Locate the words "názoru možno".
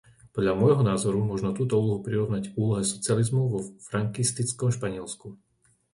0.91-1.49